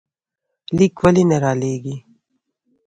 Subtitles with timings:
[0.77, 1.95] ليک ولې نه رالېږې؟